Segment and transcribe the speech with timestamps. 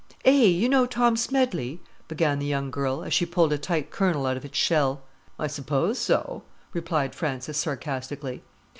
[0.25, 4.25] "Eh, you know Tom Smedley?" began the young girl, as she pulled a tight kernel
[4.25, 5.03] out of its shell.
[5.37, 6.41] "I suppose so,"
[6.73, 8.41] replied Frances sarcastically.